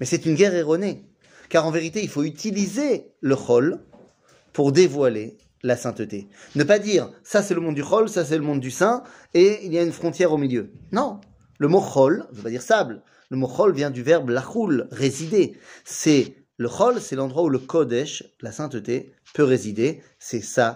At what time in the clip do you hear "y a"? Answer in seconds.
9.72-9.82